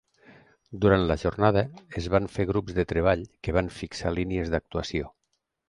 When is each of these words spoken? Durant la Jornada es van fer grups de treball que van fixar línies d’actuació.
Durant 0.85 1.03
la 1.11 1.17
Jornada 1.23 1.63
es 2.01 2.09
van 2.15 2.27
fer 2.37 2.47
grups 2.53 2.79
de 2.79 2.87
treball 2.95 3.23
que 3.49 3.57
van 3.61 3.73
fixar 3.79 4.17
línies 4.19 4.53
d’actuació. 4.57 5.15